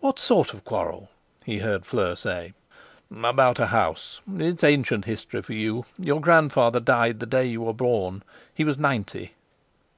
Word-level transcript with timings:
"What 0.00 0.18
sort 0.18 0.52
of 0.52 0.58
a 0.58 0.62
quarrel?" 0.64 1.08
he 1.46 1.60
heard 1.60 1.86
Fleur 1.86 2.14
say. 2.14 2.52
"About 3.10 3.58
a 3.58 3.68
house. 3.68 4.20
It's 4.36 4.62
ancient 4.62 5.06
history 5.06 5.40
for 5.40 5.54
you. 5.54 5.86
Your 5.98 6.20
grandfather 6.20 6.78
died 6.78 7.20
the 7.20 7.24
day 7.26 7.46
you 7.46 7.62
were 7.62 7.72
born. 7.72 8.22
He 8.52 8.64
was 8.64 8.76
ninety." 8.76 9.32